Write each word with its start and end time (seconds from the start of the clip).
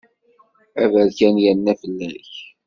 Aberkan 0.83 1.35
yerna 1.43 1.73
fell-ak. 1.81 2.31